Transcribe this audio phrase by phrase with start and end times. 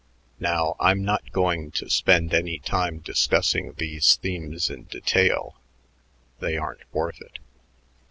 [0.39, 5.59] Now, I'm not going to spend anytime discussing these themes in detail;
[6.39, 7.37] they aren't worth it."